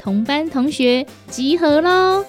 [0.00, 2.24] 同班同学集合喽！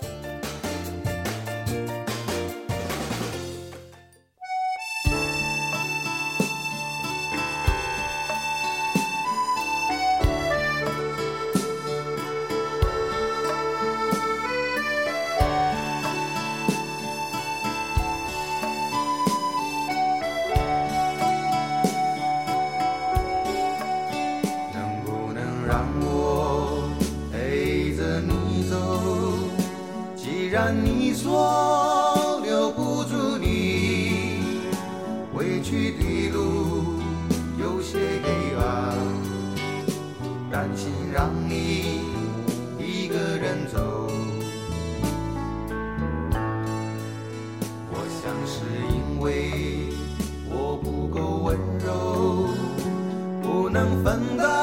[53.71, 54.60] 能分担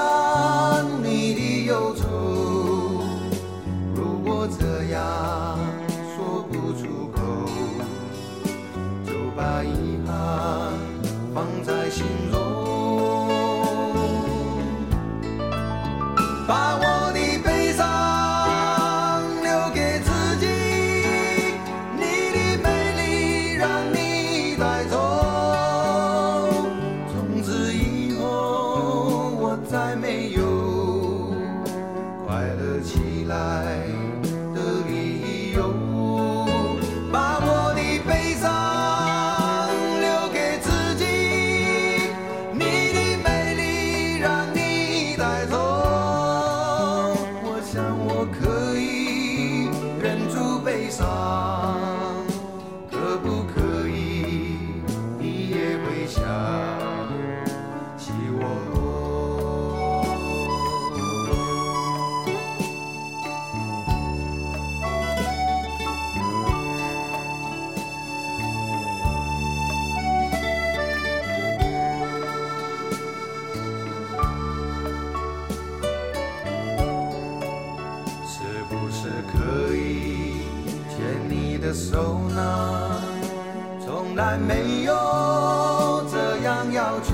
[84.48, 87.13] 没有这样要求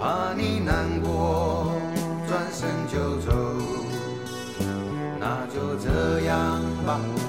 [0.00, 1.70] 怕你难过
[2.26, 3.32] 转身就走。
[5.20, 7.21] 那就这样吧。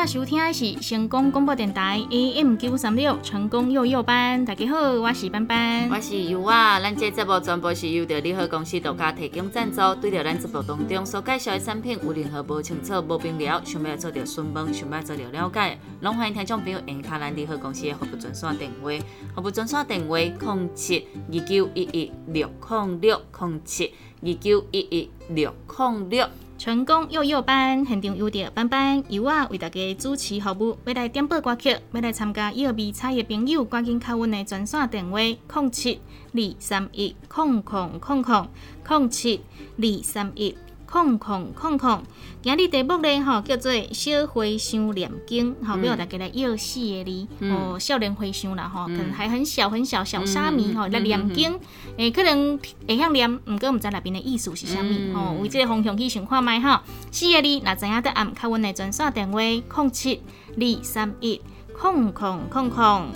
[0.00, 4.42] 仔收听的是成功广播电台 AM 九三六成功幼幼班。
[4.46, 6.80] 大家好，我是班班，我是尤啊。
[6.80, 9.76] 咱这节目全部是由着利好公司独家提供赞助。
[10.00, 18.90] 对着咱节目当中所介绍的产品有任何不清楚、无明了，想要做着询问、想要做着了解，拢欢迎听众朋友按下咱利好公司的服务专线电话，
[19.34, 23.92] 服务专线电话：零七二九一一六零六零七
[24.22, 26.26] 二九一一六零六。
[26.60, 35.98] 成功幼幼班现场有着班班由我为大家主持服务，要来点播歌曲，要来参加幼比赛的朋友，赶紧敲阮的专线电话：零七
[36.34, 38.46] 二三一空空空空
[38.86, 39.40] 零七
[39.78, 40.54] 二三一。
[40.90, 42.02] 空空空空，
[42.42, 51.56] 今日题目呢吼叫做小花香念经，吼要大家来要四个字，哦，少年花香啦吼，可能还很小很小小沙弥吼来念经，
[51.96, 52.58] 诶，可能
[52.88, 56.80] 会晓念，毋过毋知内边的意思是啥物吼，为即个方向去想看觅吼，
[57.12, 60.20] 四个字，若知影得按敲阮的专线电话，零七
[60.56, 61.40] 二三一
[61.72, 63.06] 空空空空。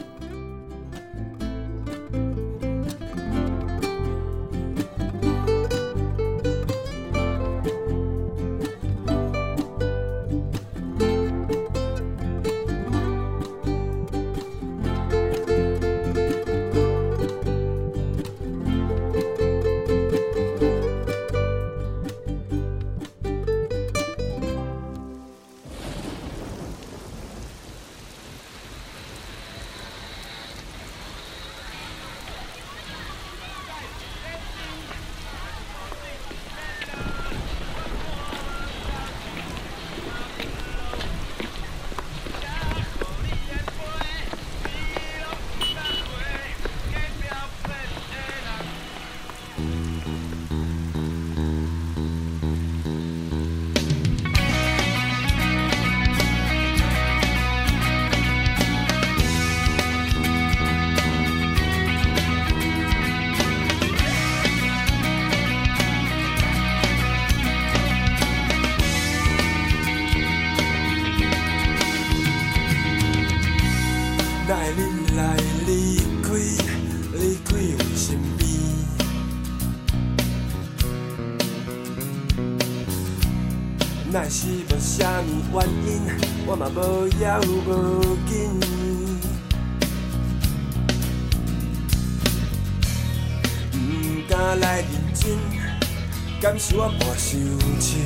[96.45, 97.41] 感受我半伤
[97.81, 98.05] 情，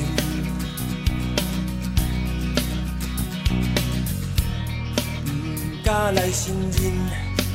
[5.25, 6.79] 不敢来信任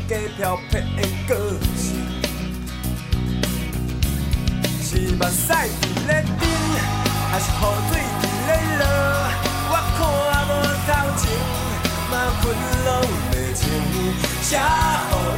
[0.06, 1.96] 假漂泊的个性，
[4.82, 6.44] 是目屎伫咧滴，
[7.30, 7.50] 还是雨
[7.88, 7.90] 水
[8.20, 8.84] 伫咧落？
[9.70, 9.98] 我看
[10.50, 10.52] 无。
[10.84, 11.22] 头前
[12.10, 12.44] 嘛困
[12.84, 12.88] 拢
[13.32, 13.64] 袂清，
[14.42, 14.60] 写予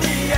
[0.00, 0.34] 你的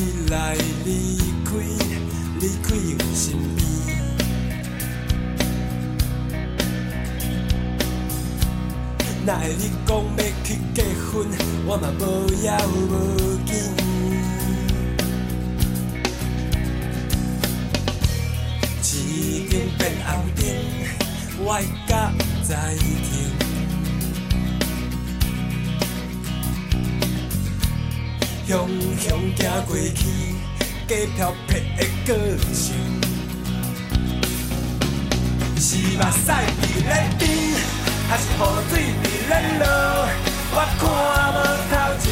[0.00, 0.54] 你来
[0.84, 1.50] 离开，
[2.38, 2.68] 离开
[2.98, 3.66] 我身边。
[9.26, 11.26] 奈你讲要去结婚，
[11.66, 12.02] 我嘛无
[12.44, 12.78] 要无
[13.44, 13.50] 紧。
[19.50, 20.40] 变红灯，
[21.40, 21.46] 我
[21.88, 21.90] 甲
[22.48, 23.47] 在停。
[28.48, 28.66] 雄
[28.98, 30.00] 雄行过去，
[30.88, 32.08] 假漂泊的个
[32.54, 32.64] 性。
[35.58, 37.22] 是目屎伫咧滴，
[38.08, 38.40] 还是雨
[38.70, 38.72] 水
[39.04, 39.62] 伫咧落？
[40.50, 40.82] 我看
[41.34, 41.36] 无
[41.68, 42.06] 头前，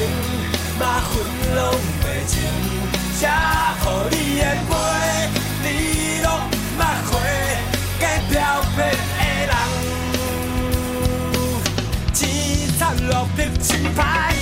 [0.79, 1.15] 嘛分
[1.57, 1.59] 拢
[2.03, 2.35] 袂清。
[3.17, 3.25] 写
[3.81, 4.71] 予你的批，
[5.63, 5.67] 你
[6.23, 6.29] 拢
[6.79, 7.17] 捌过。
[8.29, 8.35] 漂
[8.75, 8.85] 泊的
[9.47, 9.53] 人，
[12.13, 12.21] 青
[12.79, 14.36] 山落笔真歹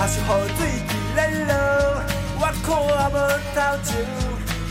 [0.00, 0.24] 还是雨
[0.56, 1.52] 水伫咧落？
[2.40, 2.66] 我看
[3.12, 3.14] 无。
[3.52, 3.90] 头前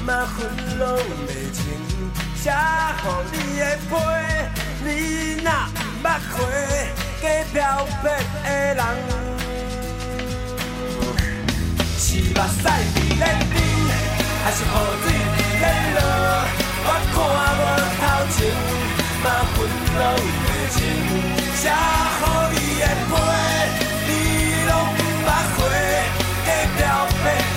[0.05, 0.38] 嘛分
[0.79, 0.88] 拢
[1.27, 1.62] 袂清，
[2.33, 3.91] 写予你的批，
[4.86, 4.88] 你
[5.43, 6.38] 若毋捌过
[7.21, 8.81] 假漂泊的人，
[11.98, 12.63] 是目屎
[12.95, 13.55] 伫咧滴，
[14.43, 14.65] 还是雨
[15.03, 15.05] 水
[15.36, 15.63] 伫咧
[15.95, 16.01] 落？
[16.86, 17.17] 我看
[17.59, 17.62] 无
[18.00, 18.38] 头前
[19.24, 19.57] 嘛分
[20.00, 20.01] 拢
[20.45, 20.77] 袂清，
[21.57, 22.21] 写予
[22.53, 22.83] 你的。
[23.12, 23.13] 欢
[26.50, 27.49] lived out there.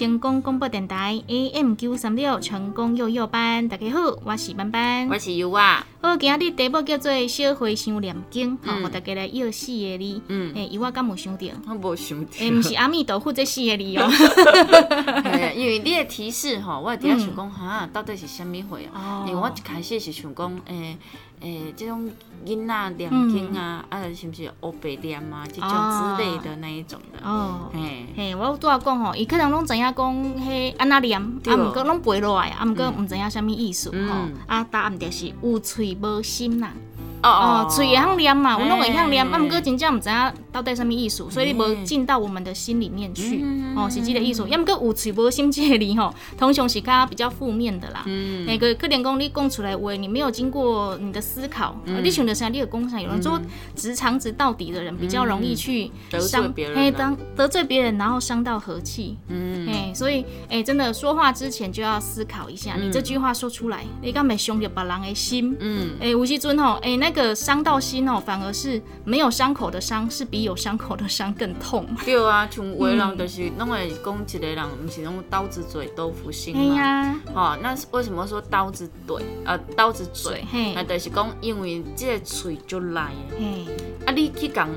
[0.00, 5.06] 成功广播电台 AM 九三六成功幼幼班，大家好，我是班班。
[5.10, 10.22] 我是优啊，好，今日题目叫做“小花想念经”，吼、嗯互大家来要四个字。
[10.28, 11.46] 嗯诶，伊我敢有想到？
[11.68, 14.08] 我无想到，诶，毋是阿弥陀佛这四个字哦。
[15.22, 19.20] 嘿因为你的提示吼，我伫遐想讲哈，到底是啥物货啊？
[19.20, 20.96] 哦因为我一开始是想讲，诶、
[21.40, 22.10] 诶，这种
[22.44, 27.26] 囡仔念经啊，啊，是不是黑白念啊，这种之类的那一种的。
[27.26, 27.70] 哦。
[27.72, 34.34] 嘿，嘿，我拄仔讲吼，伊可能拢知影讲迄安那念，啊，对毋过拢背落来，啊，毋过毋知影啥物意思吼嗯。
[34.46, 36.72] 啊，答案就是有喙无心啦。
[37.22, 44.46] 哦哦，喙会晓念嘛，嘿有拢会晓念，啊，毋过真正毋知影到底什么意思，所以你无进到我们的心里面去嗯，哦，是即个意思。
[44.48, 48.02] 要么个有喙无心这个字吼，通常是较比较负面的啦。
[48.06, 48.44] 嗯。
[48.46, 53.40] 那个可能讲你供出来的话，你没有经过你的思考，你想的啥，你有工厂，有人说
[53.76, 56.80] 直肠直到底的人比较容易去伤别人啊。
[56.80, 59.16] 嘿，当得罪别人，然后伤到和气。
[59.28, 65.56] 嗯，哎，所以哎，真的说话之前就要思考一下，你这句话说出来，你敢没伤着别人的心？
[65.60, 71.86] 嗯，哎，吴锡尊吼，哎，那个伤到心哦，反而是没有伤口的伤，是比有伤口的伤更痛。
[72.04, 76.74] 对啊，像有的人就是拢会讲一个人，毋是拢刀子嘴豆腐心哎嘛。
[76.74, 79.24] 呀，哦、那为什么说刀子嘴？
[79.44, 83.36] 呃，刀子嘴，嘿那就是讲，因为这个嘴就来的。
[83.38, 83.66] 嘿，
[84.06, 84.68] 啊，你去讲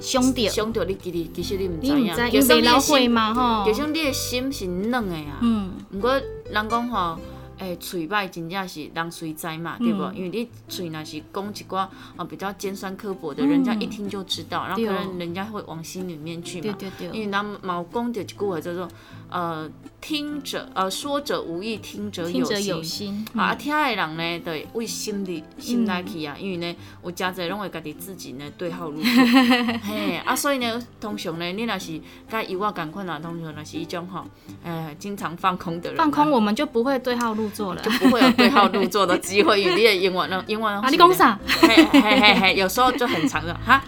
[0.00, 5.38] 伤到，伤到你其实其实你毋知影，唔知因为没老会嘛吼就，像你的心是软的啊。
[5.40, 7.18] 嗯，毋过人讲吼，
[7.58, 10.02] 诶、嘴歹真正是人随知嘛，对不？
[10.02, 16.74] 嗯因为你嘴若是讲一寡啊比较尖酸刻薄的，人家一听就知道，然后可能人家会往心里面去嘛。
[16.78, 18.88] 对对对，因为咱毛讲着一句话叫做
[19.30, 19.68] 呃
[20.00, 22.66] 听者呃说者无意，听者有心。
[22.66, 29.10] 有心啊，嗯听的人呢，对为心里心内去啊，因为呢，有诚侪拢会家己自己呢对号入座，
[29.82, 34.24] 嘿啊，所以呢，通常呢，你若是甲伊我共款啊，通常若是一种吼，
[34.62, 37.82] 呃，经常放空的人啊、放空我们就不会对号入座了。
[37.82, 41.12] 就不会有对号入座的机会，因为你的英文呢，英 文啊，你讲？
[41.12, 41.38] 啥？
[41.62, 43.82] 嘿嘿嘿嘿，有时候就很长的哈，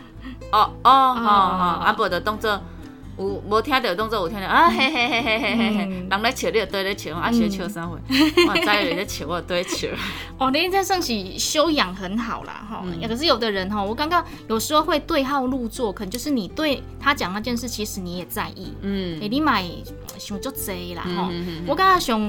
[0.50, 2.60] 哦哦哦哦，啊无的动作。
[3.18, 7.98] 有无听到动作有听到啊嘿嘿嘿嘿嘿嘿嘿，嗯人咧笑你就对咧笑，啊学笑啥货？
[8.08, 9.88] 我知你咧笑，我就对笑。
[10.38, 18.72] 哦，你这算是修养很好啦，哈、嗯可是有的人哈，我刚刚有时候会对号入座，可能就是你对他讲那件事，其实你也在意。
[18.82, 19.64] 嗯哎、你买
[20.16, 21.30] 想就贼啦哈、
[21.66, 22.20] 我刚刚想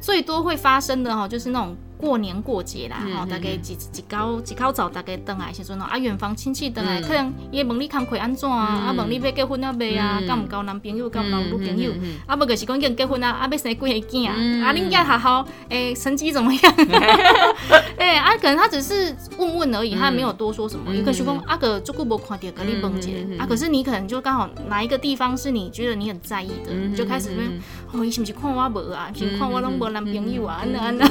[0.00, 10.26] 最多会发生的哈，就是那种过年过节啦，哈、大概几几高几高早大概登来时阵哦，啊远房亲戚登来，嗯可能伊会问你工课安怎啊，啊问你要结婚啊未啊，嗯。
[10.26, 11.90] 交毋交男朋友，交唔交女朋友，
[12.26, 14.62] 啊无就是讲已经结婚啊，啊要生几个囝，嗯。
[14.62, 16.74] 啊恁囝学校诶成绩怎么样？
[17.98, 23.38] 哎、啊可能他只是问问而已，他没有多说什么，你可能想讲啊个足久无看到，跟你问一下嗯嗯嗯嗯。
[23.38, 27.60] 啊，可是你可能就刚好哪一个地方是你觉得你很在意的，就开始问。
[27.92, 29.10] 哦，伊是毋是看我无啊？
[29.14, 30.60] 是看我拢无男朋友啊？
[30.62, 31.06] 安嗯那安那。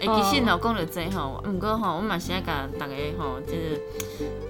[0.00, 3.80] 诶，其实老讲到这吼，毋过吼，我嘛是爱甲大家吼，就是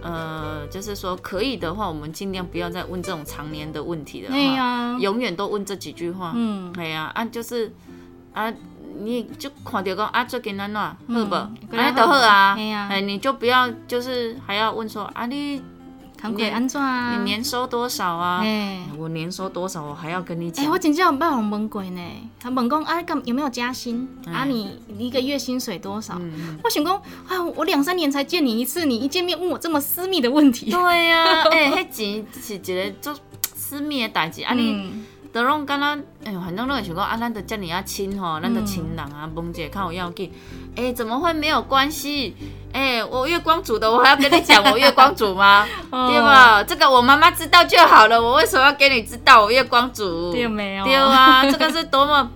[0.02, 6.33] 呃，就是说可以的话，我们尽量不要再问这种常年的问题了对呀哈，永远都问这几句话。
[6.37, 7.73] 嗯，系啊，啊就是
[8.33, 8.52] 啊，
[9.00, 11.35] 你就看到讲啊，最近安怎好无？
[11.35, 12.54] 嗯安尼就好啊。
[12.54, 15.61] 嘿啊哎，你就不要就是还要问说啊，你
[16.23, 17.17] 工课安怎啊？
[17.17, 18.41] 你年收多少啊？
[18.45, 20.79] 哎我年收多少，我还要跟你哎，欸我。
[20.79, 22.00] 真正有被人问过呢。
[22.39, 24.09] 他问讲啊，干有没有加薪？
[24.27, 26.17] 啊，哎你你一个月薪水多少？
[26.21, 26.97] 嗯我想讲，
[27.29, 30.71] 啊，我两三年才见你一次，你一见面问我这么私密的问题。
[30.71, 33.15] 对呀， 哎，迄钱是一个做
[33.55, 34.73] 私密的代志，啊你。
[34.73, 35.87] 嗯，都拢敢若，
[36.25, 40.32] 哎呦，反正拢会想讲啊，咱都遮尔啊亲吼，咱都亲人啊，问者较有要紧。
[40.76, 42.37] 哎、怎么会没有关系？
[42.72, 45.66] 哎、我月光族的，我还要跟你讲我月光族吗？
[45.90, 46.62] 哦对吧？
[46.64, 50.32] 这个我妈妈知道就好了，我为什么要给你知道我月光族？
[50.32, 50.84] 对没有？
[50.84, 52.30] 对啊， 这个是多么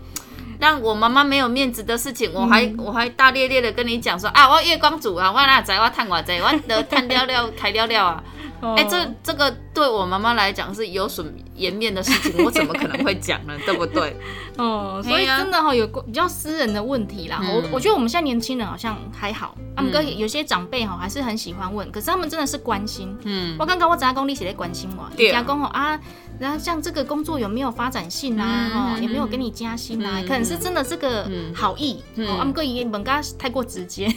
[0.60, 8.22] 让我妈妈没有面子的事情，我还、嗯我还大咧咧的跟你讲说啊，我月光族啊，我哪知我趁偌济，我得探了了开了了啊。
[8.64, 13.54] 哦哎、这这个对我妈妈来讲是有损颜面的事情，我怎么可能会讲呢？
[13.66, 14.16] 对不对？
[14.56, 17.40] 哦，所以真的哈、有个比较私人的问题啦。
[17.42, 23.14] 嗯我我觉得我们现在年轻人好像还好，他们跟有些长辈哈还是很喜欢问，可是他们真的是关心。
[23.25, 26.00] 嗯，我刚刚我知影讲你写在关心我，对啊你讲讲吼啊，
[26.38, 28.71] 然后像这个工作有没有发展性啊？
[28.73, 30.21] 嗯哦，有没有给你加薪啊？
[30.21, 34.12] 嗯可能是真的这个嗯好意，嗯哦，啊，不过伊问甲太过直接，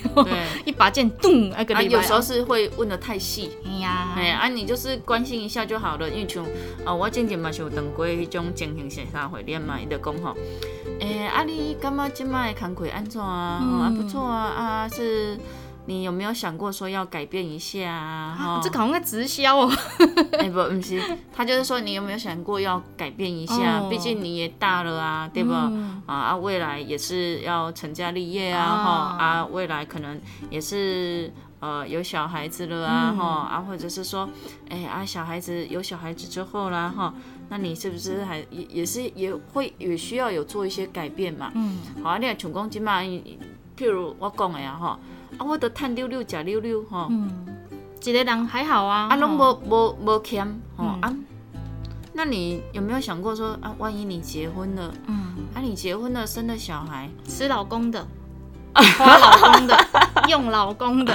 [0.66, 6.10] 一把剑咚，啊有时候是会问的太细，哎呀，哎啊，你就是关心一下就好了。
[6.10, 6.44] 因为像
[6.86, 10.36] 啊，我渐渐嘛是有当过迄种情形线上会练嘛，伊就讲吼，
[11.00, 13.62] 诶、啊你感觉即摆的工课安怎啊？
[13.62, 15.38] 哦啊不错啊，啊是
[15.88, 18.36] 你有没有想过说要改变一下啊？
[18.38, 19.72] 哈、这好像在直销哦。
[20.38, 21.02] 哎、不，不是，
[21.34, 23.80] 他就是说你有没有想过要改变一下？
[23.82, 25.70] 哦毕竟你也大了啊，对吧？
[25.72, 34.30] 嗯啊啊，未来也是要成家立业啊，哈、啊啊，未来可能也是呃有小孩子了啊，嗯哈、啊，或者是说，
[34.70, 37.14] 哎啊，小孩子有小孩子之后啦，哈，
[37.48, 41.50] 那你是不是还也也是也会也需要有做一些改变嘛？
[41.56, 45.00] 嗯，好啊，你若像讲即嘛，譬如我讲的啊，吼，
[45.38, 47.10] 啊，我都趁溜溜食溜溜，吼、
[48.04, 51.02] 一个人还好啊，啊，拢吼无无无欠，吼、嗯。
[51.02, 51.14] 啊，
[52.14, 58.08] 那你有没有想过说啊，万一你结婚了，嗯，啊，你结婚了，生了小孩，吃老公的，
[58.98, 59.78] 花老公的，
[60.28, 61.14] 用老公的，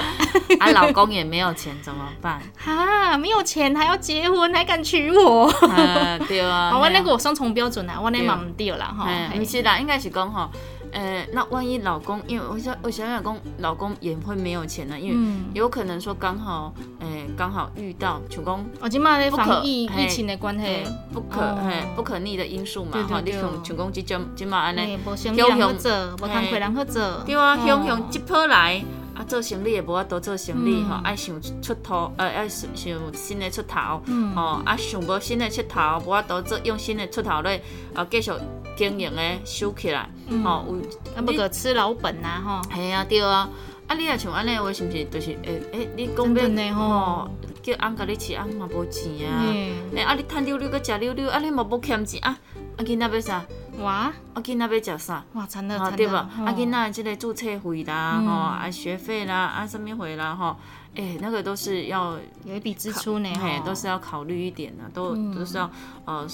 [0.60, 2.40] 啊，老公也没有钱怎么办？
[2.56, 5.48] 哈，没有钱还要结婚，还敢娶我？
[5.68, 9.06] 啊，对啊，好， 我那个我双重标准啊，我那对嘛唔对啦哈。
[9.06, 9.38] 哎，嘿。
[9.38, 10.48] 不是啦，应该是讲吼，
[10.92, 21.58] 呃，那万一老公，因为我想我想想讲，老公也会没有钱呢，因为嗯，有可能说刚好，诶、刚好遇到，像讲哦今嘛咧不可防疫疫情的关嘿系，不可哦。
[21.64, 27.02] 嘿不可逆的因素嘛，吼，你像像讲即种即嘛安尼，哎，无生意人好做，无通陪人去做。
[27.24, 27.64] 对啊，哦。
[27.66, 28.82] 向向即波来。
[29.14, 30.88] 啊，做生意也无法多做生意嗯。
[30.88, 38.30] 吼，爱想出头，呃，爱想想新的出头，嗯，啊，想无新的出头，无法多做用新的出头咧，啊，继续
[38.76, 40.42] 经营诶，收起来，嗯。
[40.42, 40.76] 吼，有
[41.16, 42.62] 啊，不可吃老本呐吼。
[42.74, 43.48] 系啊，对啊，
[43.86, 47.30] 啊，你若像安尼话，是毋是就是诶诶，你讲真的要呢吼。
[47.62, 49.40] 叫翁甲你饲，翁嘛无钱啊。
[49.46, 49.72] 嘿。
[49.94, 52.36] 诶，啊，你趁溜溜个食溜溜，啊，你嘛无欠钱啊，
[52.76, 53.44] 啊，囡仔要啥？
[53.78, 54.12] 哇。
[54.34, 55.24] 啊，囡仔要食啥？
[55.34, 58.26] 哇，惨了啊，惨了啊，囡仔即个注册费啦，嗯。
[58.26, 60.56] 吼，啊，学费啦，啊，什么费啦，吼，
[60.96, 63.66] 诶，那个都是要，有一笔支出呢，嘿，吼。
[63.66, 65.32] 都是要考虑一点的，都嗯。
[65.32, 65.70] 都是要
[66.04, 66.26] 呃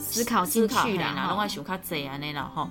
[0.00, 2.68] 思考进思考去啦，嘿啦，拢吼爱想较济安尼啦吼。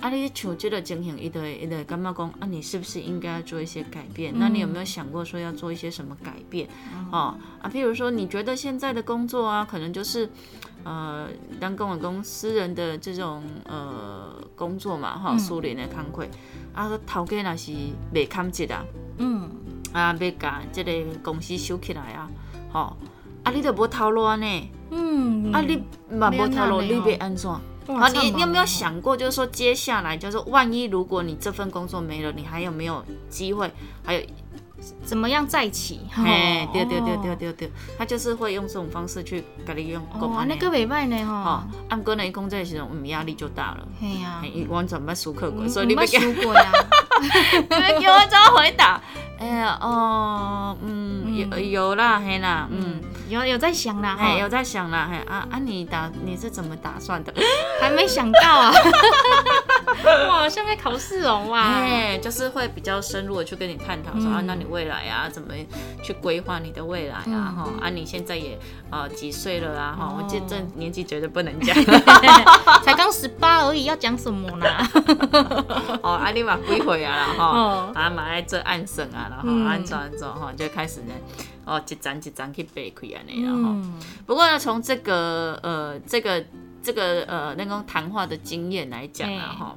[0.00, 4.34] 啊，你像这个情形，伊就会伊就会感觉讲，啊，你是不是应该要做一些改变？
[4.36, 6.68] 那你有没有想过说要做一些什么改变？
[7.12, 10.28] 哦，啊，譬如说，你觉得现在的工作啊，可能就是，
[10.82, 11.28] 呃，
[11.60, 16.26] 当公文公私人的这种呃工作嘛，哈、苏联的工课，
[16.74, 17.70] 啊，头家若是
[18.12, 18.84] 袂堪节啊，
[19.18, 19.48] 嗯，
[19.92, 22.28] 啊，要甲这个公司收起来啊，
[22.72, 22.96] 吼、
[23.44, 25.80] 啊，你都无套路呢，嗯，啊，你
[26.10, 27.50] 嘛无套路，你要安怎呢要安怎？
[27.86, 33.70] 哇好，你你有没有想过，就是说接下来，就是万一如果你这份工作没了，你还有没有机会？
[34.02, 34.20] 还有，
[35.04, 36.00] 怎么样再起？
[36.16, 41.50] 哎，对对对哦对对对，他就是会用这种方式去给你用讲哦，那个袂歹呢哦吼，，
[41.88, 44.40] 啊，毋过呢，伊讲这个时阵，嗯，压力就大了，嘿呀。
[44.42, 46.72] 嘿，，伊完全捌思考过，嗯所以你要给，捌输过呀，
[47.70, 49.00] 你要给我怎么回答？
[49.38, 57.34] 哎呀，哦，嗯，有有啦，嘿啦，嗯，有有在想啦，嘿，有，在想啦，嘿，啊啊，你打你是怎么打算的？
[57.80, 58.72] 还没想到啊，
[60.28, 65.52] 哇，像在考试哦，哇，哎，就是会比较深入的去跟你探讨说、嗯啊，那你未来啊，怎么
[66.02, 67.54] 去规划你的未来嗯啊？
[67.56, 68.58] 哈、啊，你现在也
[68.90, 69.96] 呃几岁了啊？
[69.98, 71.74] 哈、哦我这这年纪绝对不能讲
[72.84, 74.66] 才刚十八而已，要讲什么呢？
[76.02, 77.26] 哦，啊，你嘛几岁啊啦？
[77.36, 81.14] 哈、哦啊嘛爱做暗审啊，然后嗯安怎安怎哈，就开始呢，
[81.64, 83.94] 哦，一张一张去背开安尼，然后、嗯，
[84.26, 86.42] 不过呢，从这个呃这个
[86.84, 89.58] 这个呃那个谈话的经验来讲啊，嘿。
[89.58, 89.76] 哈、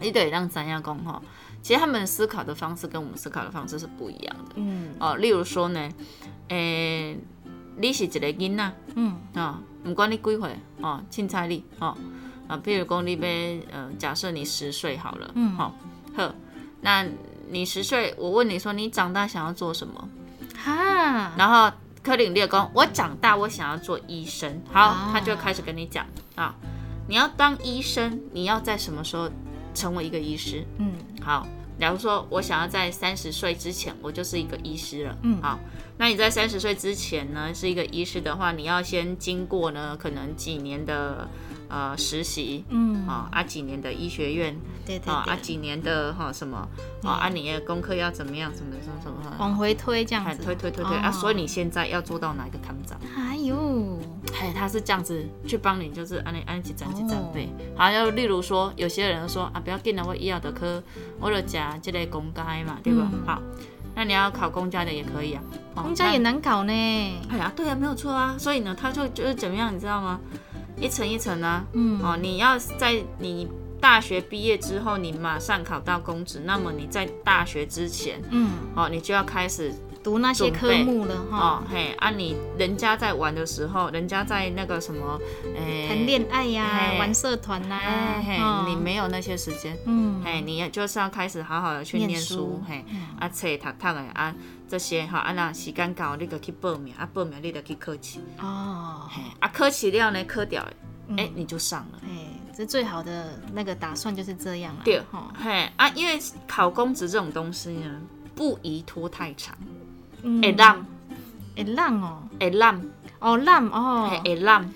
[0.00, 1.20] 你得让咱亚公哈，
[1.62, 4.54] 其实他们思考的方式跟我们思考的方式是不一样的。
[4.56, 4.94] 嗯。
[4.98, 5.90] 哦，例如说呢，
[6.48, 7.16] 诶、
[7.76, 9.16] 你是一个囡仔，嗯。
[9.34, 11.94] 哦，唔管你几岁，哦，凊彩你，哦，
[12.48, 15.54] 啊，譬如讲你要，呃，假设你十岁好了，嗯。
[15.54, 15.74] 好、
[16.16, 16.34] 呵，
[16.80, 17.06] 那
[17.50, 20.08] 你十岁，我问你说你长大想要做什么？
[20.56, 21.70] 哈，然后
[22.04, 26.54] 柯林列公，我长大我想要做医生，好，啊他就开始跟你讲啊，
[27.08, 29.30] 你要当医生，你要在什么时候
[29.74, 30.66] 成为一个医师？
[30.76, 31.46] 嗯好，
[31.80, 35.16] 假如说我想要在三十岁之前，我就是一个医师了。
[35.22, 35.58] 嗯好，
[35.96, 41.26] 那你在三十岁之前呢，是一个医师的话，你要先经过呢，可能几年的
[41.68, 42.64] 呃实习。
[42.68, 44.54] 嗯，啊啊几年的医学院
[44.86, 46.68] 对对对，啊啊几年的哈、什么
[47.02, 52.98] 啊啊你的功课要怎么样什么什么什么往回推这样哎子，推推推推、啊，哦所以你现在要做到哪一个康长？
[53.16, 53.98] 哎呦，
[54.40, 57.48] 哎，他是这样子去帮你，就是按你按几张几张哦背。
[57.76, 60.82] 好，要例如说，有些人说啊，不要紧了，我医药的科，
[61.20, 63.08] 我就加这类公家嘛，对吧？
[63.12, 63.42] 嗯好，
[63.94, 65.42] 那你要考公家的也可以啊。
[65.74, 66.72] 哦公家也难考呢，
[67.28, 68.36] 哎呀，对啊，没有错啊。
[68.38, 70.20] 所以呢，他就就是怎么样，你知道吗？
[70.84, 71.64] 一层一层啊。
[71.72, 73.48] 嗯哦，你要在你
[73.80, 79.72] 大学毕业之后，你马上考到公职，那么你在大学之前，嗯哦，你就要开始
[80.04, 81.38] 读那些科目了哈。
[81.38, 85.18] 哦，，嘿，啊你人家在玩的时候，人家在那个什么，
[85.56, 92.84] 诶、谈恋爱呀、嘿玩社团呐、哎嘿，哦你没有那些时间，嗯，嘿，你也就是要开始好好的去念书嘿，
[93.18, 94.34] 啊册读读的啊
[94.68, 100.62] 这些哈，啊那时间到你就去报名，啊报名你就去考试，哦，嘿，啊考试了呢考掉
[101.16, 102.00] 哎、你就上了。
[102.02, 108.00] 哎，这最好的那个打算就是这样了，对哈，嘿啊，因为考公职这种东西呢，
[108.34, 109.66] 不宜拖太长，嗯
[110.42, 110.86] 会烂，
[111.56, 112.82] 会烂哦，会烂，
[113.18, 114.08] 哦烂哦。
[114.10, 114.72] 嘿，，会烂，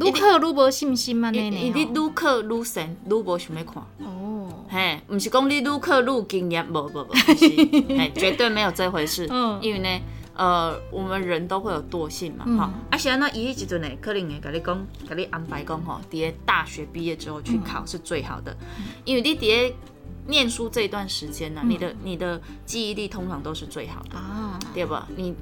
[0.00, 3.82] 愈考愈无信心啊，你呢你愈考愈神，愈无想要看。
[3.98, 9.26] 哦，嘿，毋是讲你愈考愈经验，无无无， 嘿，绝对没有这回事。
[9.30, 9.58] 嗯。
[9.60, 9.88] 因为呢，
[10.36, 12.58] 呃，我们人都会有惰性嘛，嗯。
[12.58, 18.56] 哈、啊，是安那伊迄时阵呢，可能会甲你讲，甲你安排讲吼，伫咧大学毕业之后去考是最好的，
[19.04, 19.74] 因为你伫咧
[20.26, 25.06] 念书这一段时间呢、你的你的记忆力通常都是最好的，啊，对吧？
[25.16, 25.34] 你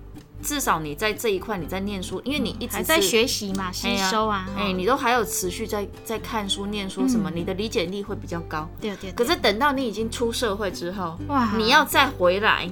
[0.43, 8.69] 至少你在这一块你在念书，因为你一直还在学习嘛，吸收啊，哎、哈你都还有持续在在看书、念书什么，嗯你的理解力会比较高。
[8.81, 12.69] 对对，可是等到你已经出社会之后，哇你要再回来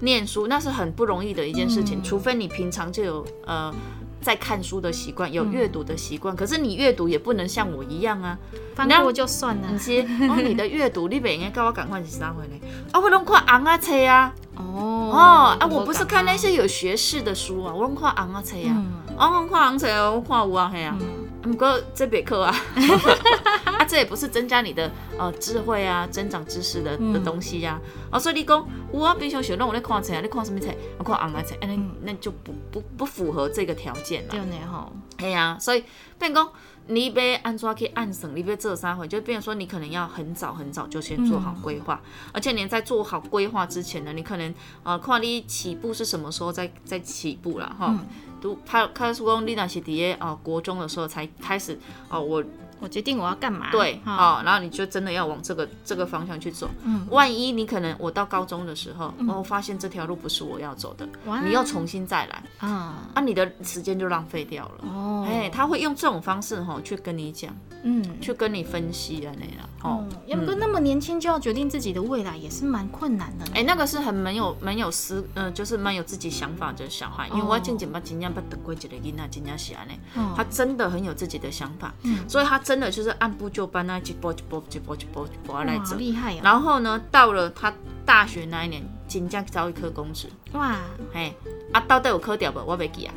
[0.00, 1.98] 念书，那是很不容易的一件事情。
[1.98, 3.74] 嗯除非你平常就有呃
[4.20, 5.52] 在看书的习惯，有嗯。
[5.52, 6.34] 阅读的习惯。
[6.34, 8.38] 可是你阅读也不能像我一样啊，
[8.74, 9.68] 翻过就算了。
[9.72, 12.58] 你，是哦，你的阅读你不应该跟我赶快是三回来？
[12.92, 18.92] 啊，我拢看昂啊册啊，哦哦啊，我不是看那些有学士的书啊，我拢看昂啊册啊，嗯。
[19.16, 20.96] 哦，我看昂册哦，我看有啊，嘿啊。
[21.00, 22.54] 嗯不过这别课啊，
[23.64, 28.16] 啊，这也不是增加你的呃智慧啊、增长知识的嗯的东西呀、啊。
[28.16, 30.68] 哦，所以你讲有啊，平常学那我在看册啊，你看什么册？
[30.98, 34.40] 我看红啊册，哎、那那就不不不符合这个条件啦对。
[34.40, 35.84] 呢吼，哎呀、所以
[36.18, 36.48] 变讲
[36.88, 42.00] 你要安抓去按省，你要做三回，就变成说你可能要很早很早就先做好规划，
[42.32, 47.94] 而且你在做好规划之前呢，你可能呃看你起步是什么时候再再起步啦哈。
[48.40, 52.42] 读他他说讲你那是伫个哦国中的时候才开始哦，我
[52.80, 56.68] 我决定我要干嘛，对哈，哦，然后你就真的要往这个这个方向去走。
[56.84, 61.08] 嗯万一你可能我到高中的时候，我发现这条路不是我要走的，
[61.44, 64.84] 你要重新再来，啊，那，你的时间就浪费掉了。
[64.84, 68.04] 哦，哎，他会用这种方式哈去跟你讲，嗯。
[68.20, 69.68] 去跟你分析的那样。
[69.82, 73.44] 哦哦，，要不过那么年轻就要决定自己的未来，也是蛮困难的。
[73.54, 77.28] 哎，那个是很蛮有蛮有思，嗯，就是蛮有自己想法的小孩。
[77.28, 85.96] 因为我要静静把尽量把等过一个囡仔，尽量是安尼，哦他真的很有自己的想法，嗯所以他真的就是按部就班，那一步一步一步一步一步来走。
[85.96, 86.40] 厉害哦！
[86.44, 87.72] 然后呢，到了他
[88.04, 90.76] 大学那一年，真正招一科公职，哇，
[91.10, 91.32] 嘿，
[91.72, 92.58] 啊，到底有考掉不？
[92.58, 93.14] 我袂记啊，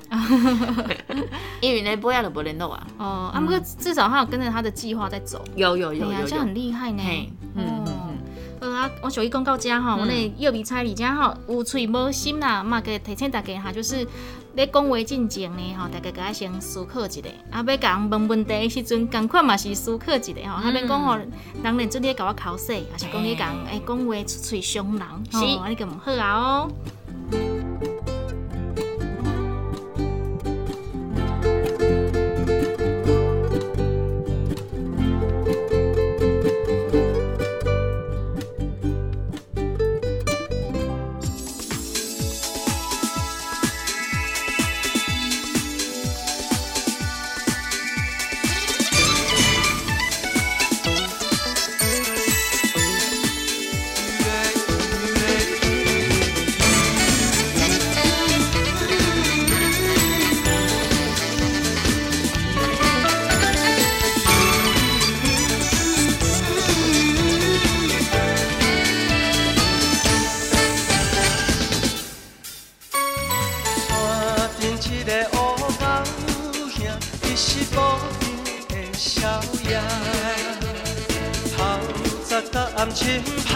[1.59, 2.87] 因为呢，尾仔就无联络啊。
[2.97, 7.03] 哦，啊，不过至少他有跟着他的计划在走，有有有这很，厉害呢。
[7.05, 8.17] 嘿，嗯嗯哦嗯，
[8.61, 14.07] 呃啊，我小姨讲到这哈，我那幼儿菜里家吼有喙无心啦，嘛给提醒大家哈，就是
[14.55, 21.31] 咧讲话进前呢吼，大家该先思考一下，啊，要甲人问问题的时阵，共款嘛是思考一下吼，还免讲吼，人
[21.63, 25.37] 然做你甲我考试，也是讲你讲诶讲话出嘴伤人，是。
[25.37, 26.71] 吼，啊你个毋好啊哦。
[82.93, 83.55] 深打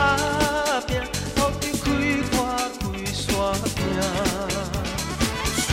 [0.87, 0.89] 拼，
[1.35, 1.85] 互伊开
[2.31, 2.35] 花
[2.79, 3.23] 规山
[3.75, 3.77] 岭。
[5.55, 5.67] 虽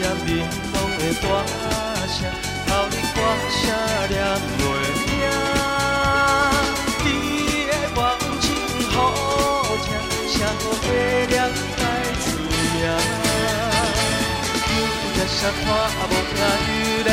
[0.00, 0.28] 然面
[0.72, 1.24] 拢的大
[2.08, 2.16] 声，
[2.66, 3.16] 头里歌
[3.50, 3.62] 声
[4.08, 4.12] 念
[4.58, 4.60] 袂
[5.06, 5.14] 命。
[7.04, 7.06] 你
[7.66, 7.98] 的愿
[8.40, 8.44] 情
[8.90, 8.94] 好
[9.84, 9.86] 听，
[10.28, 10.50] 谁好
[10.82, 10.84] 会
[11.28, 11.32] 念
[11.78, 11.82] 来
[12.22, 12.84] 出名？
[15.16, 15.64] 有啥看
[16.08, 16.34] 无听
[16.66, 16.70] 雨
[17.04, 17.08] 雷，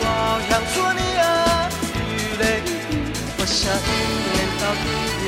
[0.00, 0.02] 我
[0.48, 1.22] 乡村里啊
[1.94, 1.98] 雨
[2.38, 2.42] 雷，
[3.38, 3.58] 我声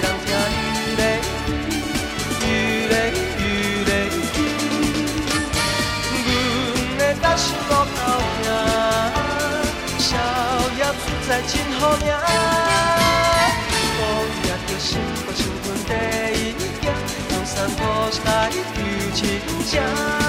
[0.00, 0.60] 人听雨
[0.98, 1.02] 雷，
[2.40, 2.46] 雨
[2.88, 2.94] 雷
[3.38, 3.40] 雨
[3.86, 3.90] 雷，
[6.24, 6.26] 阮
[6.98, 7.98] 的家乡路口
[8.42, 8.46] 行，
[9.98, 10.10] 少
[10.76, 10.94] 爷出
[11.28, 12.06] 在真好命。
[14.00, 14.02] 我
[14.44, 14.88] 也着心，
[15.26, 15.90] 我身份第
[16.38, 16.42] 一
[16.82, 16.86] 行，
[17.30, 17.78] 用山坡
[18.24, 18.26] 来
[19.14, 19.18] 求
[19.70, 20.27] 正。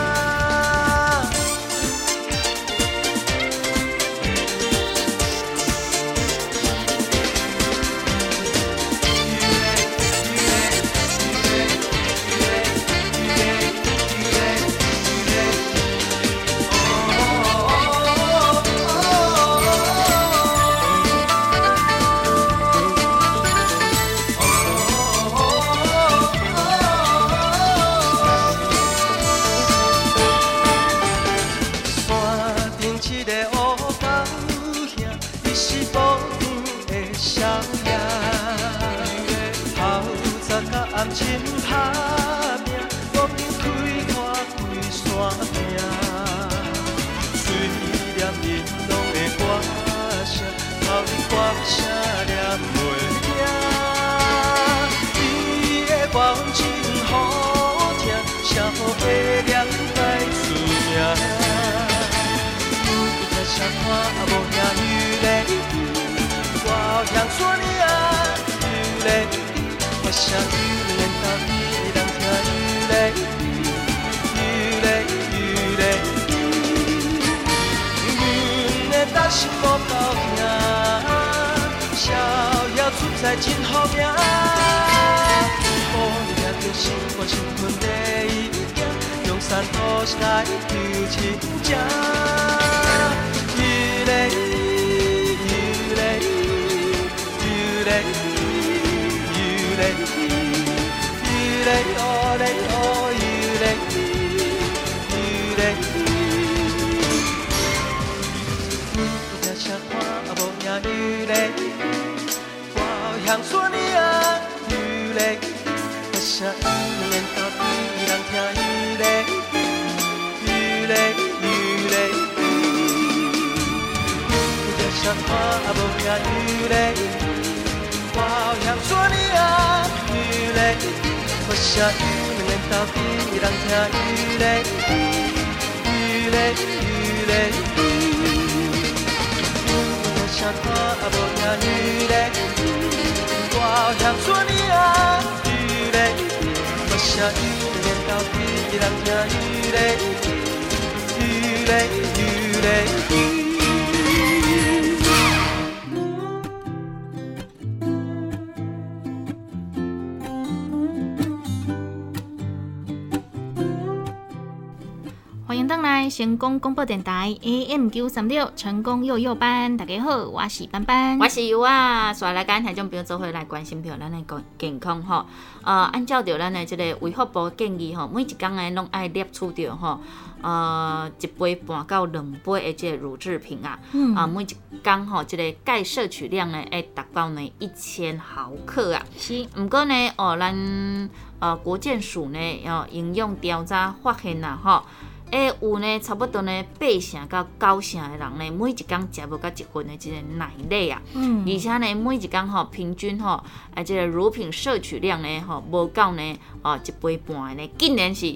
[166.40, 171.20] 功广播电台 AM 九三六成功幼幼班，大家好，我是班班。
[171.20, 175.26] 我是尤啊，所来咱听众朋友做伙来关心着咱的健健康吼。
[175.66, 180.00] 呃，按照着咱的即个卫福部建议吼，每一工诶拢爱摄取着吼，
[180.42, 183.78] 呃，一杯半到两杯的即个乳制品啊。
[183.92, 184.48] 嗯啊，每一
[184.82, 189.06] 工吼，即个钙摄取量呢，会达到呢一千毫克啊。
[189.18, 194.84] 是，毋过呢，哦，咱呃国健署呢，哦营养调查发现啦，吼，
[195.32, 203.44] 诶有呢差不多呢八成到九成的人呢，每一工食无到一份的即个奶类啊，嗯而且呢每一工吼平均吼，
[203.76, 208.34] 啊即个乳品摄取量呢，吼无够呢，哦一杯半的呢，竟然是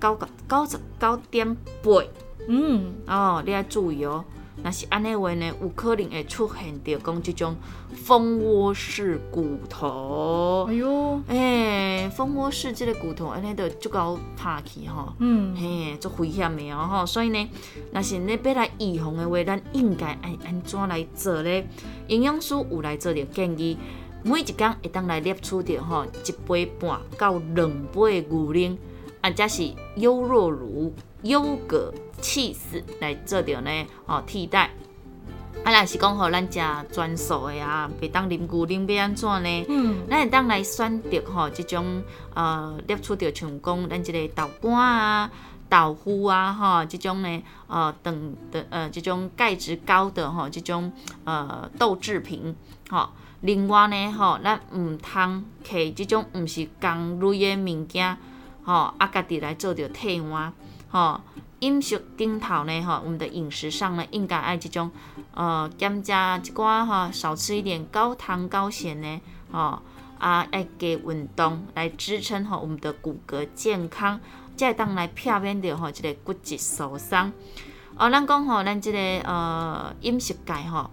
[0.00, 2.02] 九九九十九点八。
[2.46, 4.24] 嗯，哦，你要注意哦。
[4.62, 7.56] 若是安尼话呢，有可能会出现着讲即种
[7.92, 10.74] 蜂窝式骨头哎。
[10.74, 15.12] 哟，诶、蜂窝式即个骨头，安尼就足够拍去吼。
[15.18, 17.50] 嗯，嘿，足危险的哦吼，所以呢，
[17.92, 21.64] 若是你要来预防的话，咱应该按安怎来做呢？
[22.06, 23.76] 营养师有来做着建议，
[24.22, 28.76] 每一工会当来摄取着吼一杯半到两杯的牛奶，
[29.20, 34.70] 啊，则是优酪乳、优格、cheese 来做着呢哦替代。
[35.64, 36.60] 啊，若是讲吼，咱食
[36.92, 39.64] 全素的啊，袂当啉牛奶要安怎呢？
[39.68, 42.02] 嗯，咱会当来选择吼，即种
[42.34, 45.30] 呃摄取着像讲咱即个豆干啊、
[45.70, 50.92] 豆腐啊，吼，即种呢呃等的呃即种钙质高的吼，即种
[51.24, 52.54] 呃豆制品，
[52.90, 53.08] 吼。
[53.40, 58.16] 另外呢，吼，咱毋通摕即种毋是工类的物件，
[58.64, 60.52] 吼，啊家己来做着替换，
[60.94, 61.20] 吼。
[61.60, 64.90] 饮食顶头呢，吼，我们的饮食上呢，应该爱即种，
[65.32, 69.80] 呃，减食一寡吼，少吃一点高糖高咸呢，吼，
[70.18, 74.20] 啊，爱加运动来支撑吼我们的骨骼健康，
[74.58, 77.32] 才会当来避免着吼即个骨质疏松。
[77.96, 80.90] 哦，咱讲吼，咱即个呃饮食界吼，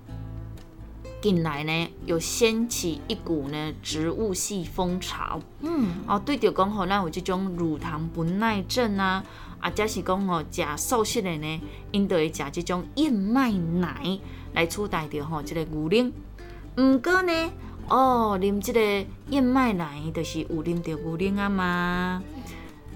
[1.21, 5.39] 近来呢，有掀起一股呢植物系风潮。
[5.61, 9.23] 嗯，哦，对着讲吼，咱有即种乳糖不耐症啊，
[9.59, 14.19] 啊，假是讲吼食素食的呢，因都会食即种燕麦奶
[14.53, 16.11] 来取代着吼即个牛奶。
[16.77, 17.51] 毋过呢，
[17.87, 22.23] 哦，啉即个燕麦奶，就是有啉着牛奶啊嘛。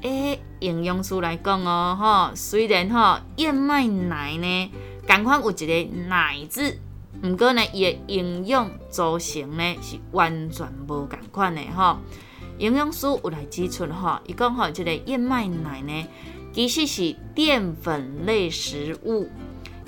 [0.02, 4.72] 诶，营养师来讲哦，吼，虽然吼燕麦奶呢，
[5.08, 6.80] 共款有一个奶字。
[7.24, 11.98] 毋过呢，伊的营养组成呢是完全无共款的吼。
[12.58, 16.08] 营养师有来指出吼，伊讲吼，即个燕麦奶呢，
[16.54, 19.30] 其实是淀粉类食物，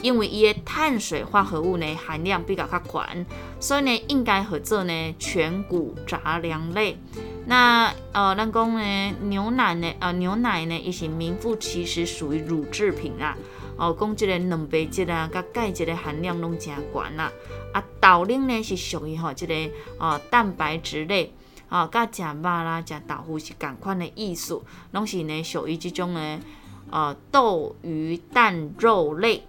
[0.01, 3.25] 因为伊的碳水化合物呢含量比较较悬，
[3.59, 6.97] 所以呢应该合作呢全谷杂粮类。
[7.45, 13.37] 那呃，咱讲呢牛奶呢，呃牛奶呢，伊是名副其实属于乳制品啊。
[13.77, 17.31] 哦，讲即个蛋白质啊，甲钙质的含量拢真悬啦。
[17.71, 19.53] 啊，豆奶呢是属于吼即个
[19.99, 21.33] 哦蛋白质类，
[21.69, 24.61] 哦，甲食肉啦、食豆腐是共款的意思，
[24.91, 26.39] 拢是呢属于即种的
[26.89, 29.43] 呃豆、鱼、蛋、肉类。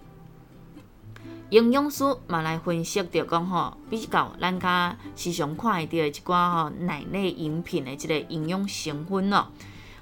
[1.49, 9.47] 营养师嘛来分析着讲吼，比较咱较时常看会到的一寡吼奶类饮品的即个营养成分咯。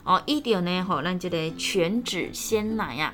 [0.07, 3.13] 哦伊着呢吼，咱即个全脂鲜奶啊。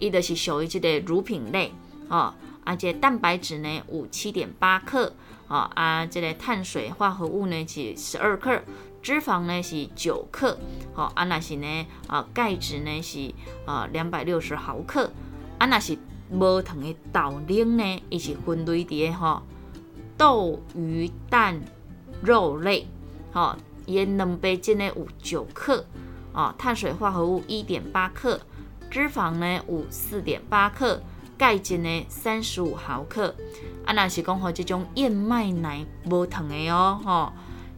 [0.00, 1.70] 伊就是属于即个乳品类，
[2.08, 5.12] 哦，啊，这蛋白质呢有七点八克，
[5.46, 8.60] 哦，啊，这个碳水化合物呢是十二克，
[9.00, 10.58] 脂肪呢是九克，
[10.96, 13.32] 哦，啊，那是呢，啊，钙质呢是
[13.64, 15.12] 啊两百六十毫克，
[15.58, 15.96] 啊，那是
[16.28, 19.42] 无糖的豆奶呢，伊是分类伫个吼
[20.18, 21.60] 豆、鱼、蛋、
[22.20, 22.88] 肉类，
[23.32, 23.54] 吼，
[23.86, 25.84] 伊的蛋白质呢有九克，
[26.32, 28.40] 哦，碳水化合物一点八克。
[28.90, 31.02] 脂肪呢五四点八克，
[31.38, 33.34] 钙质呢三十五毫克。
[33.86, 37.32] 啊，那是讲吼，这种燕麦奶无糖的哦，吼，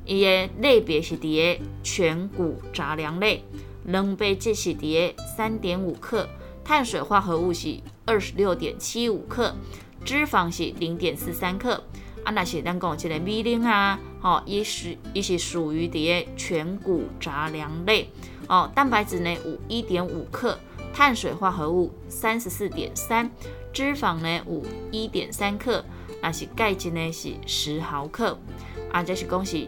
[0.05, 3.45] 伊的类别是伫个全谷杂粮类，
[3.91, 6.29] 蛋白质是伫个三点五克，
[6.65, 9.55] 碳水化合物是二十六点七五克，
[10.05, 11.85] 脂肪是零点四三克。
[12.25, 18.11] 啊，那是咱讲即个米奶啊，吼，伊是伊是属于伫个全谷杂粮类，
[18.49, 20.59] 哦，蛋白质呢有一点五克。
[20.97, 23.29] 碳水化合物三十四点三，
[23.73, 25.85] 脂肪呢五一点三克，
[26.23, 28.39] 那是钙质呢是十毫克，
[28.93, 29.67] 啊，这是讲是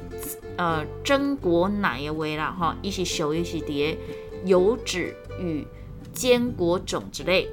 [0.57, 3.97] 呃榛果奶的味啦哈，伊是属于是伫
[4.45, 5.67] 油脂与
[6.13, 7.49] 坚果种子类，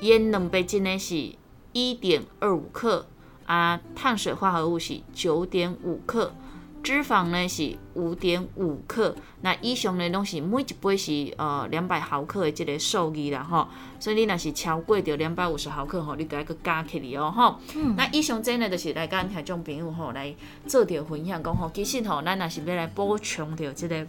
[0.00, 1.36] 烟蛋白质呢是
[1.72, 3.06] 一点二五克，
[3.46, 6.34] 啊，碳水化合物是九点五克。
[6.82, 13.68] 脂肪呢是五点五克，那以上呢拢是每一杯是呃两百毫克的这个数字啦吼，
[14.00, 17.60] 所以你若是超过着两百五十毫克吼，你就要去加起嚟哦吼。
[17.96, 20.34] 那以上这呢就是来跟听众朋友吼来
[20.66, 24.06] 做着分享，讲吼其实吼咱若是要来补充着这个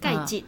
[0.00, 0.44] 钙质、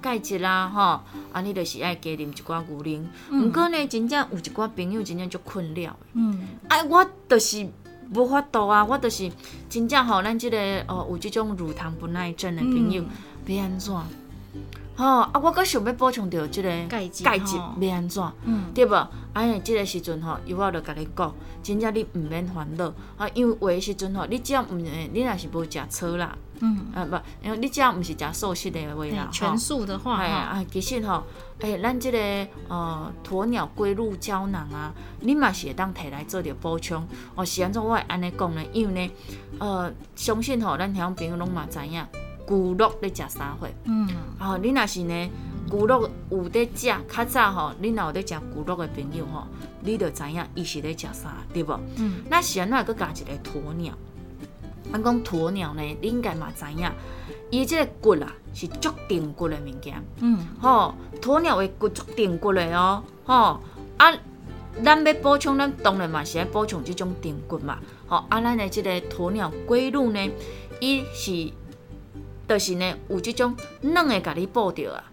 [0.00, 1.00] 钙质啦吼，
[1.32, 3.06] 安尼就是爱加啉一寡牛奶。
[3.30, 7.68] 毋过呢，真正有一寡朋友真正就困了，嗯，哎我就是。
[8.12, 8.84] 无法度啊！
[8.84, 9.30] 我就是
[9.68, 13.04] 真正吼，咱即个哦，有即种乳糖不耐症的朋友，
[13.46, 13.94] 要安怎？
[14.96, 15.30] 吼啊！
[15.42, 18.22] 我阁想要补充着即个钙质，钙质要安怎？
[18.44, 19.08] 嗯，对无？
[19.32, 31.24] 哎，即个时阵吼，伊我着甲你讲，真正你毋免烦恼啊，因为有诶时阵吼，你只要毋，你若是无食草啦，嗯，啊不，因为你只要毋是食素食的话啦，全素的话，哎啊，其实吼，
[31.60, 32.18] 哎，咱即个
[32.68, 37.04] 呃鸵鸟龟鹿胶囊啊，你嘛是会当摕来做着补充。
[37.34, 38.62] 哦，是安怎我会安尼讲呢？
[38.72, 39.12] 因为呢，
[39.58, 42.06] 呃，相信吼，咱听朋友拢嘛知影。
[42.46, 43.66] 骨肉咧食啥货？
[43.84, 45.30] 嗯，哦，你若是呢，
[45.70, 49.46] 骨肉有咧食，较早吼，你若有咧食骨肉的朋友吼，
[49.80, 51.78] 你就知影伊是咧食啥，对无？
[51.96, 53.94] 嗯，那是安怎个加一个鸵鸟？
[54.92, 56.90] 咱讲鸵鸟呢，你应该嘛知影，
[57.50, 60.02] 伊即个骨啊是足顶骨的物件。
[60.18, 63.60] 嗯，吼，鸵鸟的骨足顶骨的哦，吼
[63.96, 64.12] 啊，
[64.84, 67.78] 咱要补充，咱当然嘛是要补充即种顶骨嘛。
[68.06, 70.30] 吼，啊，咱的即个鸵鸟龟乳呢，
[70.80, 71.50] 伊是。
[72.48, 75.04] 就是呢，有即种软的，甲你补着啊，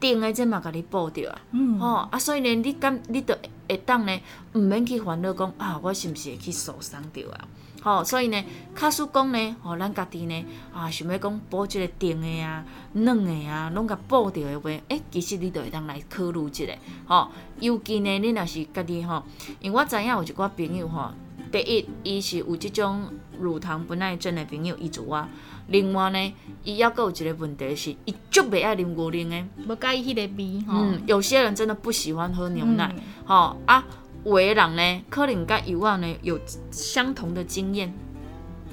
[0.00, 1.40] 硬的这嘛，甲你补着啊，
[1.78, 3.38] 吼啊，所以呢，你敢你着
[3.68, 4.20] 会当呢，
[4.54, 7.48] 毋免去烦恼讲啊，我是毋是会去受伤着啊？
[7.82, 16.66] 吼，所以呢，卡使讲呢，吼，咱家己呢，啊，想要讲补即个硬的啊、软的啊，拢甲补着的话，诶，其实你就会当来考虑一下，
[17.06, 17.28] 吼，
[17.60, 19.22] 尤其呢，你若是家己吼，
[19.60, 21.12] 因为我知影有一寡朋友吼，
[21.52, 25.28] 第一，伊是有即种乳糖不耐症的朋友，伊做啊。
[25.70, 30.80] 另外呢，伊抑阁有一个问题是，伊足袂爱啉牛奶诶，无介意迄个味吼。
[30.80, 32.94] 嗯，有些人真的不喜欢喝牛奶，
[33.24, 33.84] 吼啊，
[34.24, 36.38] 有的人呢，可能甲以往呢有
[36.70, 37.94] 相同的经验，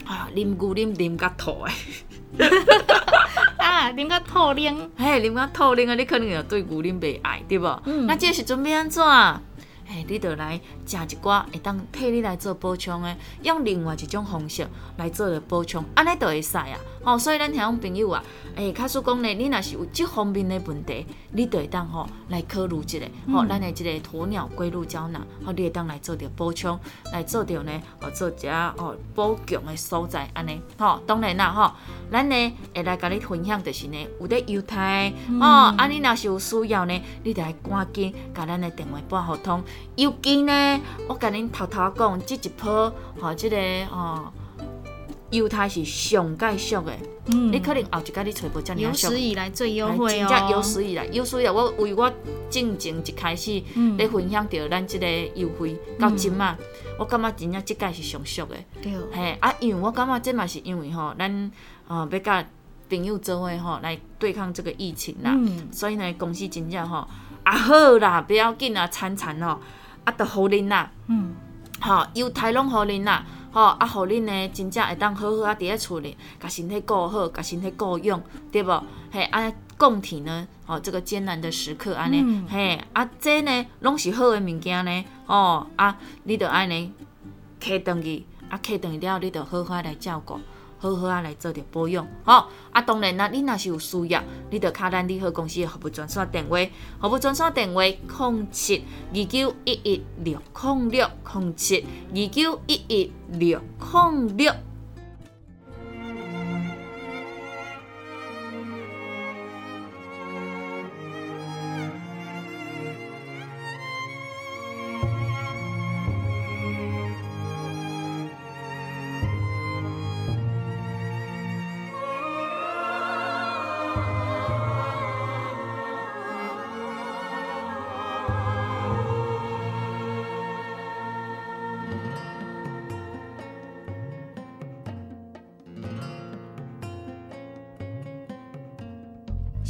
[0.06, 1.74] 啊，啉牛奶啉甲吐诶。
[3.58, 7.82] 啊，啉个吐奶，嘿，啉甲吐奶啊，你可能就对牛奶袂爱，对无？
[7.86, 9.04] 嗯那这是准备安怎？
[9.90, 14.68] 嘿，你着来食一寡会当替你来做补充的，用另外一种方式
[14.98, 16.78] 来做的补充，安尼就会使啊。
[17.08, 18.22] 吼、所以咱听众朋友啊，
[18.58, 23.00] 诶，假使讲咧，你若是有即方面的问题，你就会当吼来考虑一下，
[23.32, 26.78] 吼、咱的即个鸵鸟龟鹿胶囊，吼，你会当来做着补充，
[27.14, 31.72] 来做着呢，哦，做一下哦补强的所在，安尼，吼、当然啦，吼、
[32.12, 39.64] 咱呢会来甲你分享就是呢，有咧犹太的，哦，啊，你若是有需要呢，你就来赶紧甲咱的电话拨互通。
[39.96, 43.58] 尤其呢，我甲恁偷偷讲，即一波吼，即、个
[43.92, 44.30] 哦，
[45.30, 46.94] 犹太是上介俗的，
[47.26, 47.52] 嗯。
[47.52, 49.10] 你可能后一届你找无遮尔有俗。
[49.10, 52.12] 史以来最优哎惠哦，真正有史以来，有史以来，我为我
[52.50, 53.98] 正经一开始嗯。
[53.98, 56.56] 咧分享着咱即个优惠到即嘛，
[56.98, 58.56] 我感觉真正即届是上俗的。
[58.82, 61.52] 对，嘿啊，因为我感觉这嘛是因为吼，咱
[61.88, 62.46] 呃要甲
[62.90, 65.68] 朋友做伙吼来对抗这个疫情啦，嗯。
[65.72, 67.06] 所以呢公司真正吼
[67.44, 69.60] 啊好啦，不要紧啊，惨惨哦，
[70.06, 71.36] 啊都互恁啦，嗯，
[71.82, 73.26] 吼犹太拢互恁啦。
[73.58, 78.84] 吼啊，互恁呢，真正会当好好啊，伫咧厝里，甲身体顾好，甲身体顾用，对无？
[79.12, 82.46] 嘿，啊，共体呢，吼、这个艰难的时刻安尼，嗯。
[82.48, 86.94] 嘿，啊，这呢，拢是好的物件呢，哦，啊，你着安尼
[87.60, 90.40] 揢转去，啊，揢转去了，你着好好啊来照顾，
[90.80, 96.58] 好好啊来做着保养，吼、啊，当然啦，你若是有需要，你着敲咱利好公司的服务专线电话，
[97.02, 103.60] 服务专线电话零七二九一一六零六零七二九一一六
[103.92, 104.54] 零六。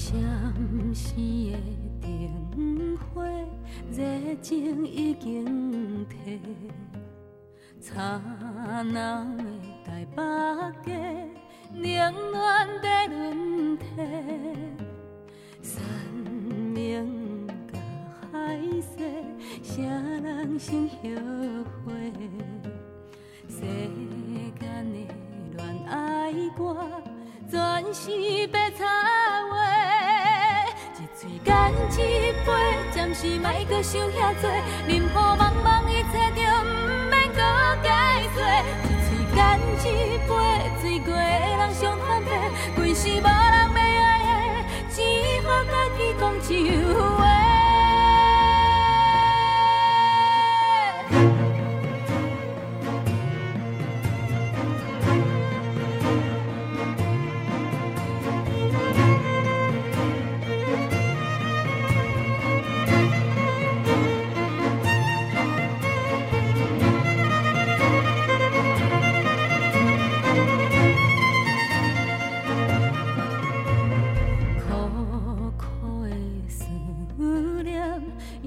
[0.07, 0.15] 闪
[0.95, 1.15] 时
[1.99, 2.07] 的
[2.55, 3.21] 灯火，
[3.91, 4.01] 热
[4.41, 6.39] 情已经褪。
[7.81, 7.93] 吵
[8.83, 9.43] 闹的
[9.83, 10.23] 台北
[10.85, 11.27] 街，
[11.73, 13.85] 冷暖在轮替。
[15.61, 15.83] 山
[16.73, 17.77] 明甲
[18.31, 19.25] 海誓，
[19.61, 20.95] 谁人先后
[21.83, 22.13] 悔？
[23.49, 23.59] 世
[24.57, 24.65] 间的
[25.57, 26.77] 恋爱歌，
[27.51, 28.85] 全是白插话。
[28.85, 29.16] 一嘴干
[32.01, 32.51] 一杯，
[32.91, 34.49] 暂时莫搁想遐多，
[34.87, 36.69] 任何茫茫一切就毋
[37.09, 37.41] 免搁
[37.83, 37.87] 解
[38.35, 38.37] 释。
[38.83, 40.29] 一嘴干一杯，
[40.81, 42.27] 醉过的人伤坦白，
[42.75, 44.09] 规世无人要爱
[44.53, 45.01] 的，只
[45.45, 46.83] 好家己讲一
[47.17, 47.56] 话。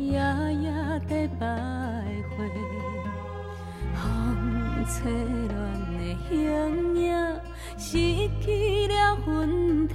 [0.01, 0.19] 夜
[0.63, 0.65] 夜
[1.09, 1.43] 在徘
[2.31, 2.35] 徊，
[3.95, 4.01] 风
[4.87, 5.53] 吹乱
[5.93, 6.33] 的形
[6.97, 7.05] 影，
[7.77, 7.89] 失
[8.41, 8.49] 去
[8.89, 9.27] 了魂
[9.87, 9.95] 体。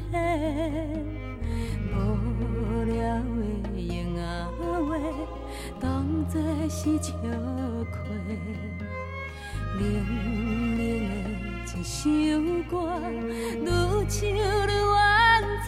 [1.91, 1.93] 无
[2.85, 2.93] 聊
[3.73, 4.21] 的用仔
[4.85, 4.89] 话，
[5.81, 5.83] 当
[6.29, 6.33] 作
[6.69, 7.11] 是笑
[7.91, 7.93] 亏。
[9.77, 9.81] 冷
[10.77, 11.99] 冷的一首
[12.69, 12.73] 歌，
[13.59, 13.67] 愈
[14.07, 14.29] 唱愈
[14.69, 14.93] 怨
[15.65, 15.67] 嗟。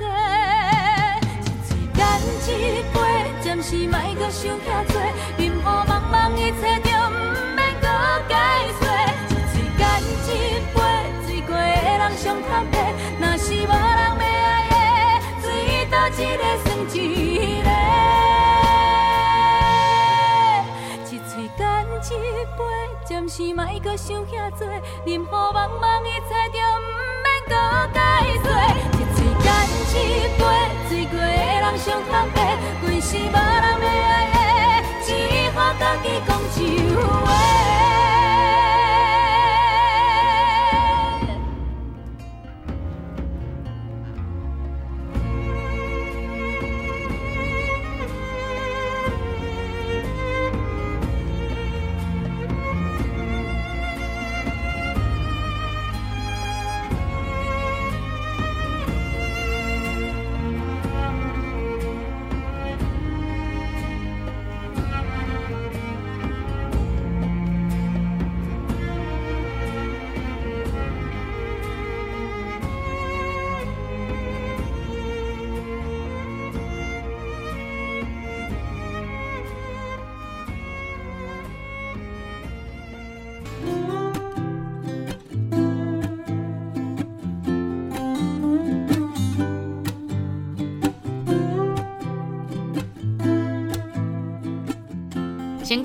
[1.41, 1.99] 一嘴干
[2.47, 2.49] 一
[2.93, 2.95] 杯，
[3.47, 5.01] 暂时莫搁想遐多，
[5.37, 7.15] 任何茫茫一切就毋
[7.55, 7.87] 免搁
[8.27, 8.35] 解
[8.77, 8.83] 释。
[9.31, 10.29] 一嘴干一
[10.75, 10.77] 杯，
[11.25, 12.75] 醉过的人伤坦白，
[13.21, 14.75] 若是无人要爱的，
[15.41, 15.45] 醉
[15.89, 16.93] 倒一个算一
[17.63, 17.69] 个。
[21.09, 22.05] 一嘴干一
[22.57, 22.59] 杯，
[23.05, 24.67] 暂时莫搁想遐多，
[25.05, 26.85] 任何茫茫一切就毋
[27.23, 27.53] 免搁
[27.97, 27.97] 解
[28.43, 28.96] 释。
[29.47, 30.43] 一嘴干一杯，
[30.89, 32.37] 醉过的人伤坦白，
[32.81, 35.07] 规世无人要爱的，只
[35.55, 37.96] 好家己讲一句话。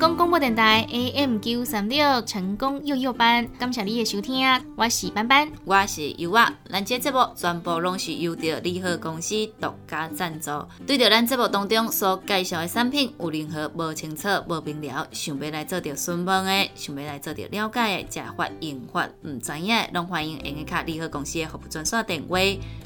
[0.03, 4.45] 功广播电台 AM 九三六成功幼幼班，感谢你的收听，
[4.75, 6.53] 我是班班，我是优啊。
[6.69, 10.51] 咱这节目全部拢是由着利和公司独家赞助。
[10.85, 22.39] 对着咱节目当中所介绍的产品有任何无清楚、无明了，想要来做着询问的，想要来做着了解的，食法用法唔知影的，拢欢迎用个卡利和公司的服务专线电话。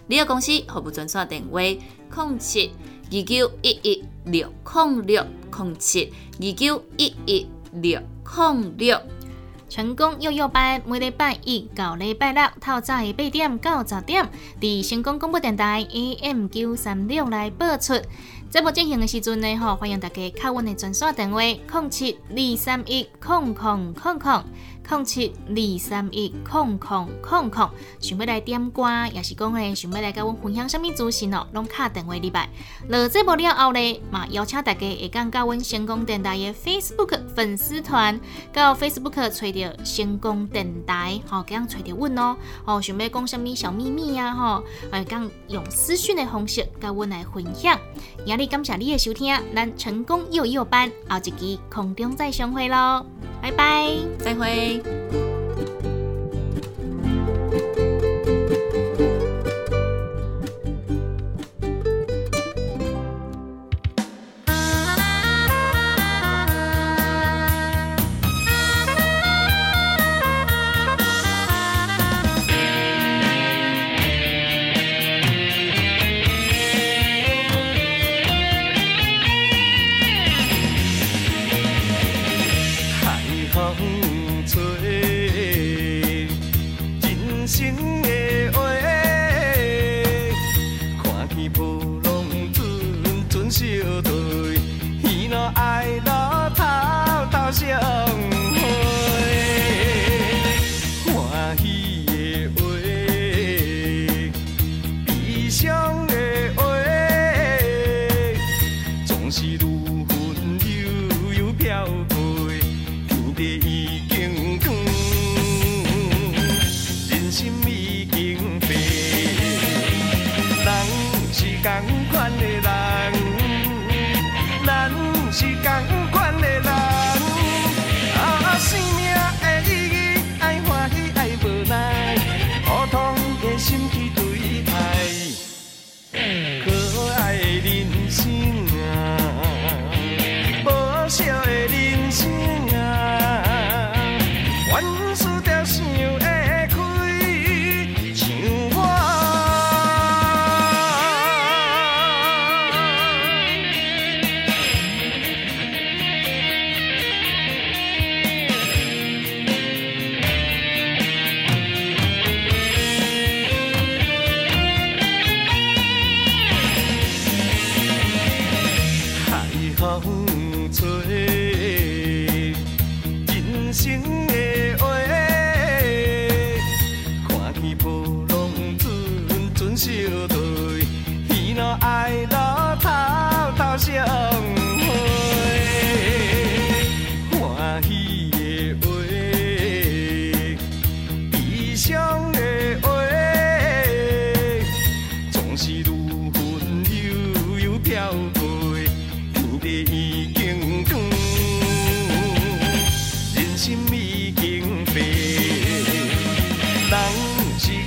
[0.09, 2.71] 利和公司服务专线电话：零七
[3.11, 9.01] 二九一一六空六空七二九一一六空六。
[9.69, 14.29] 成功幼幼班每礼拜一到礼拜六透早的八点到十点，
[14.61, 17.95] 伫成功广播电台 AM 九三六来播出。
[18.49, 21.41] 节目进行的时阵呢，吼，欢迎大家敲阮的专线电话：
[21.71, 24.45] 空七二三一空空空空
[24.87, 25.07] 空。
[25.07, 27.71] 七二三一空空空空，
[28.01, 28.83] 想要来点歌，
[29.13, 32.49] 也是讲诶，想要来甲阮分享什么资讯哦，拢敲电话入来。
[32.89, 38.21] 落节目了后呢，嘛邀请大家会讲甲阮成功电台诶 Facebook 粉丝团，
[38.53, 42.37] 到 Facebook 找着成功电台，吼，咁样找着阮哦。
[42.65, 47.79] 哦，想要讲什么小秘密啊，吼，会讲用私讯的方式甲阮来分享。
[48.25, 53.07] 也力感谢你的收听，咱成功幼幼班，后一期空中再相会咯。
[53.47, 54.83] 拜拜，再会。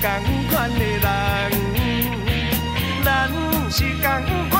[0.01, 0.07] 笑
[0.77, 1.51] 的人
[3.03, 3.29] 咱
[3.69, 3.83] 是
[4.25, 4.58] 同款。